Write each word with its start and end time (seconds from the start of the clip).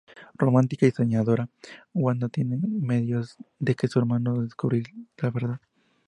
Romántica 0.33 0.87
y 0.87 0.91
soñadora, 0.91 1.47
Wanda 1.93 2.27
tiene 2.27 2.57
miedo 2.57 3.21
de 3.59 3.75
que 3.75 3.87
su 3.87 3.99
hermano 3.99 4.41
descubrir 4.41 4.87
la 5.17 5.29
verdad. 5.29 5.61